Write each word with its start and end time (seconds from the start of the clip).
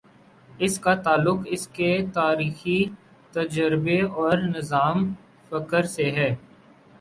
اس 0.59 0.79
کا 0.79 0.93
تعلق 0.95 1.39
اس 1.45 1.67
کے 1.67 1.91
تاریخی 2.13 2.83
تجربے 3.33 4.01
اور 4.01 4.37
نظام 4.55 5.13
فکر 5.49 5.83
سے 5.85 6.11
ہے۔ 6.11 6.35